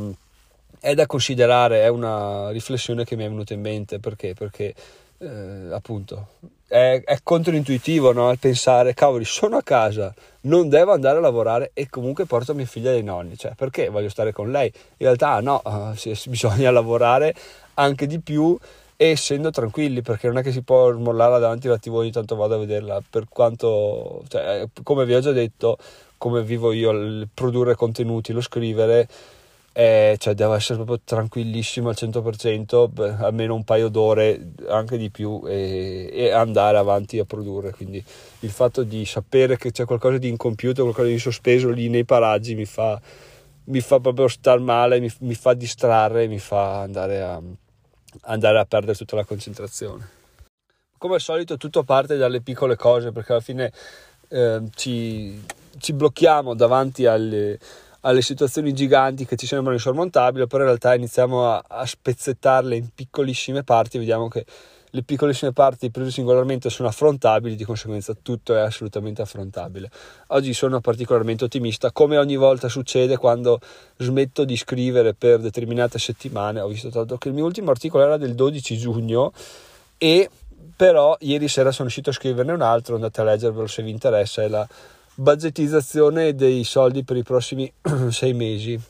è, 0.79 0.95
da, 0.95 1.07
considerare, 1.07 1.83
è 1.83 1.89
una 1.89 2.51
riflessione 2.51 3.05
che 3.05 3.17
mi 3.17 3.25
è 3.25 3.29
venuta 3.29 3.55
in 3.55 3.61
mente, 3.61 3.99
perché? 3.99 4.35
Perché 4.35 4.73
eh, 5.19 5.69
appunto 5.73 6.29
è, 6.69 7.03
è 7.05 7.19
controintuitivo 7.23 8.13
no? 8.13 8.31
il 8.31 8.39
pensare, 8.39 8.95
cavoli, 8.95 9.25
sono 9.25 9.57
a 9.57 9.63
casa, 9.63 10.13
non 10.43 10.69
devo 10.69 10.93
andare 10.93 11.19
a 11.19 11.21
lavorare 11.21 11.71
e 11.75 11.89
comunque 11.89 12.27
porto 12.27 12.55
mia 12.55 12.67
figlia 12.67 12.91
dai 12.91 13.03
nonni, 13.03 13.37
cioè 13.37 13.53
perché 13.55 13.89
voglio 13.89 14.09
stare 14.09 14.33
con 14.33 14.51
lei? 14.51 14.73
In 14.99 15.07
realtà 15.07 15.41
no, 15.41 15.63
uh, 15.65 15.93
bisogna 16.29 16.71
lavorare 16.71 17.35
anche 17.75 18.07
di 18.07 18.19
più 18.21 18.59
essendo 18.99 19.51
tranquilli 19.51 20.01
perché 20.01 20.27
non 20.27 20.39
è 20.39 20.43
che 20.43 20.53
si 20.53 20.63
può 20.63 20.91
smollarla 20.91 21.39
davanti 21.39 21.67
alla 21.67 21.77
tv 21.77 21.97
ogni 21.97 22.11
tanto 22.11 22.35
vado 22.35 22.55
a 22.55 22.59
vederla 22.59 23.03
per 23.09 23.27
quanto 23.29 24.23
cioè, 24.29 24.67
come 24.83 25.05
vi 25.05 25.13
ho 25.13 25.21
già 25.21 25.33
detto 25.33 25.77
come 26.17 26.43
vivo 26.43 26.73
io 26.73 26.93
il 26.93 27.29
produrre 27.33 27.75
contenuti 27.75 28.33
lo 28.33 28.41
scrivere 28.41 29.07
eh, 29.79 30.17
cioè 30.19 30.33
devo 30.33 30.55
essere 30.55 30.77
proprio 30.77 31.01
tranquillissimo 31.05 31.91
al 31.91 31.97
100% 31.99 32.89
beh, 32.89 33.17
almeno 33.19 33.55
un 33.55 33.63
paio 33.63 33.89
d'ore 33.89 34.53
anche 34.69 34.97
di 34.97 35.11
più 35.11 35.43
e, 35.47 36.09
e, 36.11 36.31
andare 36.31 36.79
avanti 36.79 37.19
a 37.19 37.27
produrre 37.27 37.73
quindi 37.73 38.03
il 38.41 38.51
fatto 38.51 38.85
di 38.85 39.05
sapere 39.05 39.59
che 39.59 39.73
c'è 39.73 39.85
qualcosa 39.85 40.17
di 40.17 40.29
incompiuto 40.29 40.83
qualcosa 40.83 41.09
di 41.09 41.19
sospeso 41.19 41.69
lì 41.69 41.91
nei 41.91 42.07
paraggi 42.07 42.55
mi 42.55 42.65
fa, 42.65 42.99
mi 43.65 43.81
fa 43.81 44.01
proprio 44.01 44.29
star 44.29 44.61
male 44.61 44.99
mi, 44.99 45.13
mi 45.21 45.35
fa 45.35 45.53
distrarre 45.53 46.27
mi 46.27 46.39
fa 46.39 46.81
andare 46.81 47.21
a 47.21 47.43
andare 48.23 48.59
a 48.59 48.65
perdere 48.65 48.97
tutta 48.97 49.17
la 49.17 49.25
concentrazione. 49.25 50.09
Come 50.99 51.17
al 51.17 51.21
solito 51.21 51.57
tutto 51.57 51.83
parte 51.83 52.17
dalle 52.17 52.41
piccole 52.41 52.77
cose 52.77 53.13
perché 53.13 53.33
alla 53.33 53.41
fine 53.43 53.73
eh, 54.29 54.63
ci, 54.75 55.45
ci, 55.79 55.93
blocchiamo 55.93 56.55
davanti 56.55 57.05
alle, 57.05 57.59
alle, 58.09 58.23
situazioni 58.23 58.73
giganti 58.73 59.27
che 59.27 59.37
ci 59.37 59.47
sembrano 59.47 59.75
insormontabili, 59.75 60.47
però 60.47 60.63
in 60.63 60.69
realtà 60.69 60.95
iniziamo 60.95 61.51
a, 61.51 61.65
a 61.67 61.85
spezzettarle 61.85 62.77
in 62.77 62.89
piccolissime 62.95 63.63
parti 63.63 63.99
vediamo 63.99 64.29
che 64.29 64.45
le 64.91 65.03
piccolissime 65.03 65.53
parti 65.53 65.91
prese 65.91 66.11
singolarmente 66.11 66.71
sono 66.71 66.89
affrontabili, 66.89 67.55
di 67.55 67.65
conseguenza 67.65 68.17
tutto 68.21 68.55
è 68.55 68.61
assolutamente 68.61 69.21
affrontabile. 69.21 69.91
Oggi 70.29 70.55
sono 70.55 70.81
particolarmente 70.81 71.45
ottimista, 71.45 71.93
come 71.93 72.17
ogni 72.17 72.37
volta 72.37 72.69
succede 72.69 73.19
quando 73.19 73.61
smetto 73.99 74.45
di 74.45 74.57
scrivere 74.57 75.13
per 75.13 75.41
determinate 75.41 75.99
settimane. 75.99 76.61
Ho 76.61 76.69
visto 76.69 76.89
tanto 76.89 77.19
che 77.19 77.29
il 77.29 77.35
mio 77.35 77.45
ultimo 77.45 77.71
articolo 77.71 78.05
era 78.05 78.17
del 78.17 78.35
12 78.35 78.79
giugno 78.79 79.33
e 79.99 80.31
però 80.75 81.17
ieri 81.21 81.49
sera 81.49 81.73
sono 81.73 81.89
uscito 81.89 82.11
a 82.11 82.15
scriverne 82.15 82.53
un 82.53 82.63
altro, 82.63 82.95
andate 82.95 83.21
a 83.21 83.25
leggervelo 83.25 83.67
se 83.67 83.83
vi 83.83 83.91
interessa, 83.91 84.43
è 84.43 84.49
la 84.49 84.67
budgetizzazione 85.17 86.35
dei 86.35 86.65
soldi 86.65 87.05
per 87.05 87.17
i 87.17 87.23
prossimi 87.23 87.71
sei 88.11 88.33
mesi. 88.35 88.81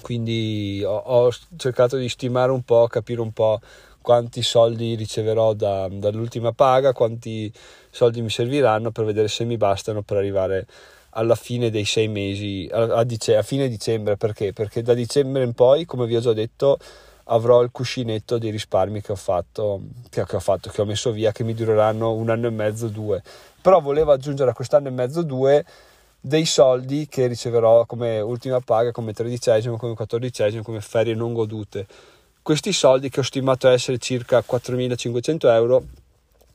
Quindi 0.00 0.82
ho, 0.84 0.96
ho 0.96 1.30
cercato 1.56 1.96
di 1.96 2.08
stimare 2.08 2.50
un 2.50 2.62
po', 2.62 2.86
capire 2.86 3.20
un 3.20 3.32
po' 3.32 3.60
quanti 4.00 4.42
soldi 4.42 4.94
riceverò 4.94 5.52
da, 5.52 5.88
dall'ultima 5.90 6.52
paga, 6.52 6.92
quanti 6.92 7.52
soldi 7.90 8.22
mi 8.22 8.30
serviranno 8.30 8.90
per 8.90 9.04
vedere 9.04 9.28
se 9.28 9.44
mi 9.44 9.56
bastano 9.56 10.02
per 10.02 10.16
arrivare 10.16 10.66
alla 11.10 11.34
fine 11.34 11.70
dei 11.70 11.84
sei 11.84 12.08
mesi, 12.08 12.68
a, 12.72 12.98
a, 12.98 13.04
dice, 13.04 13.36
a 13.36 13.42
fine 13.42 13.68
dicembre, 13.68 14.16
perché? 14.16 14.52
Perché 14.52 14.82
da 14.82 14.94
dicembre 14.94 15.42
in 15.42 15.52
poi, 15.52 15.84
come 15.84 16.06
vi 16.06 16.16
ho 16.16 16.20
già 16.20 16.32
detto, 16.32 16.78
avrò 17.30 17.62
il 17.62 17.70
cuscinetto 17.72 18.38
dei 18.38 18.50
risparmi 18.50 19.00
che 19.00 19.12
ho 19.12 19.16
fatto, 19.16 19.80
che, 20.08 20.20
ho, 20.20 20.40
fatto, 20.40 20.70
che 20.70 20.80
ho 20.80 20.84
messo 20.84 21.10
via, 21.10 21.32
che 21.32 21.44
mi 21.44 21.54
dureranno 21.54 22.12
un 22.12 22.30
anno 22.30 22.46
e 22.46 22.50
mezzo, 22.50 22.88
due. 22.88 23.22
Però 23.60 23.80
volevo 23.80 24.12
aggiungere 24.12 24.50
a 24.50 24.54
quest'anno 24.54 24.88
e 24.88 24.92
mezzo, 24.92 25.22
due, 25.22 25.64
dei 26.20 26.44
soldi 26.44 27.08
che 27.08 27.26
riceverò 27.26 27.86
come 27.86 28.20
ultima 28.20 28.60
paga, 28.60 28.92
come 28.92 29.12
tredicesimo, 29.12 29.76
come 29.76 29.94
quattordicesimo, 29.94 30.62
come 30.62 30.80
ferie 30.80 31.14
non 31.14 31.32
godute 31.32 31.86
questi 32.42 32.72
soldi 32.72 33.08
che 33.10 33.20
ho 33.20 33.22
stimato 33.22 33.68
essere 33.68 33.98
circa 33.98 34.42
4.500 34.46 35.46
euro 35.52 35.84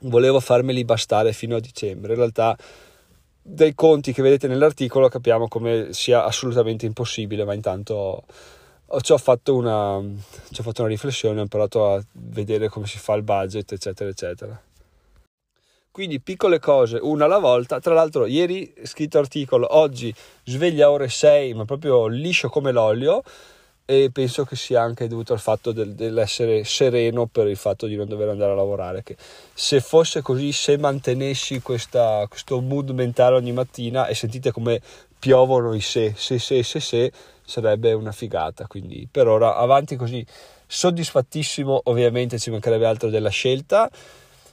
volevo 0.01 0.39
farmeli 0.39 0.84
bastare 0.84 1.32
fino 1.32 1.55
a 1.55 1.60
dicembre 1.60 2.13
in 2.13 2.17
realtà 2.17 2.58
dai 3.41 3.74
conti 3.75 4.12
che 4.12 4.22
vedete 4.24 4.48
nell'articolo 4.48 5.08
capiamo 5.08 5.48
come 5.48 5.94
sia 5.94 6.25
assolutamente 6.25 6.86
impossibile 6.86 7.46
ma 7.46 7.53
intanto 7.53 8.24
ci 9.01 9.12
ho 9.12 9.18
fatto 9.18 9.56
una, 9.56 10.01
ci 10.51 10.62
ho 10.62 10.63
fatto 10.63 10.82
una 10.82 10.89
riflessione 10.89 11.39
ho 11.39 11.44
imparato 11.44 11.94
a 11.94 12.04
vedere 12.12 12.70
come 12.70 12.88
si 12.88 12.98
fa 12.98 13.13
il 13.13 13.24
budget 13.24 13.72
eccetera 13.72 14.10
eccetera. 14.10 14.62
Quindi 15.92 16.20
piccole 16.20 16.60
cose 16.60 17.00
una 17.01 17.24
alla 17.24 17.39
volta. 17.39 17.80
Tra 17.80 17.94
l'altro 17.94 18.25
ieri 18.25 18.74
scritto 18.84 19.18
articolo 19.18 19.77
oggi 19.77 20.13
sveglia 20.44 20.92
ore 20.92 21.10
6 21.10 21.54
ma 21.54 21.65
proprio 21.65 22.08
liscio 22.08 22.50
come 22.50 22.72
l'olio 22.72 23.24
e 23.88 24.10
penso 24.12 24.46
che 24.46 24.56
sia 24.56 24.82
anche 24.82 25.08
dovuto 25.08 25.34
al 25.34 25.39
fatto 25.39 25.72
del, 25.72 25.94
dell'essere 25.94 26.63
sereno 26.63 27.27
per 27.27 27.48
il 27.48 27.56
fatto 27.56 27.86
di 27.86 27.96
non 27.96 28.08
dover 28.08 28.30
andare 28.30 28.51
a 28.51 28.56
lavorare 28.56 29.04
che 29.04 29.15
se 29.54 29.80
fosse 29.80 30.24
così 30.24 30.51
se 30.51 30.77
mantenessi 30.77 31.62
questa, 31.62 32.25
questo 32.27 32.60
mood 32.62 32.89
mentale 32.89 33.36
ogni 33.36 33.51
mattina 33.51 34.08
e 34.08 34.15
sentite 34.15 34.51
come 34.51 34.82
piovono 35.20 35.75
i 35.75 35.82
se 35.82 36.13
se 36.18 36.39
se 36.39 36.63
se 36.63 36.80
se 36.80 37.12
sarebbe 37.46 37.94
una 37.94 38.12
figata 38.12 38.68
quindi 38.68 39.08
per 39.10 39.28
ora 39.28 39.56
avanti 39.58 39.96
così 39.96 40.25
soddisfattissimo 40.68 41.82
ovviamente 41.86 42.40
ci 42.40 42.50
mancherebbe 42.50 42.86
altro 42.86 43.10
della 43.10 43.30
scelta 43.30 43.90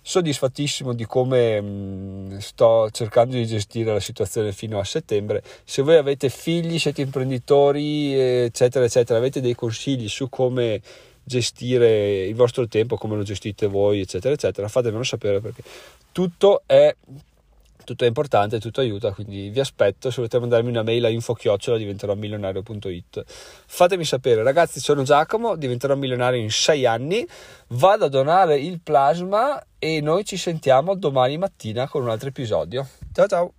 soddisfattissimo 0.03 0.93
di 0.93 1.07
come 1.07 1.61
mh, 1.61 2.35
mm, 2.35 2.37
sto 2.39 2.91
cercando 2.91 3.37
di 3.37 3.47
gestire 3.47 3.93
la 3.93 4.01
situazione 4.01 4.53
fino 4.53 4.79
a 4.79 4.85
settembre. 4.85 5.43
Se 5.65 5.83
voi 5.83 5.97
avete 5.97 6.29
figli, 6.29 6.79
siete 6.79 7.03
imprenditori, 7.03 8.13
eccetera, 8.13 8.85
eccetera, 8.85 9.19
avete 9.19 9.41
dei 9.41 9.55
consigli 9.55 10.09
su 10.09 10.29
come 10.29 10.81
gestire 11.25 12.25
il 12.25 12.35
vostro 12.35 12.67
tempo, 12.67 12.97
come 12.97 13.15
lo 13.17 13.23
gestite 13.23 13.69
voi, 13.69 14.01
eccetera, 14.01 14.35
eccetera. 14.35 14.67
Fatemelo 14.67 15.05
sapere 15.05 15.41
perché 15.41 15.63
tutto 16.11 16.63
è 16.67 16.95
tutto 17.85 18.05
è 18.05 18.07
importante, 18.07 18.61
tutto 18.61 18.81
aiuta, 18.81 19.13
quindi 19.13 19.49
vi 19.49 19.61
aspetto, 19.61 20.11
se 20.11 20.17
volete 20.17 20.39
mandarmi 20.39 20.71
una 20.71 20.83
mail 20.83 21.05
a 21.05 21.09
infochiocciola 21.09 21.79
diventerò 21.79 22.15
milionario.it. 22.15 23.25
Fatemi 23.27 24.05
sapere, 24.05 24.43
ragazzi, 24.43 24.81
sono 24.81 25.03
Giacomo, 25.03 25.57
diventerò 25.57 25.95
milionario 25.95 26.41
in 26.41 26.51
6 26.51 26.87
anni, 26.87 27.27
vado 27.69 28.07
a 28.07 28.09
donare 28.09 28.59
il 28.59 28.81
plasma 28.81 29.63
e 29.79 30.01
noi 30.01 30.25
ci 30.25 30.37
sentiamo 30.37 30.95
domani 30.95 31.39
mattina 31.39 31.89
con 31.89 32.03
un 32.03 32.11
altro 32.11 32.29
episodio. 32.29 32.87
Ciao 33.13 33.27
ciao! 33.27 33.53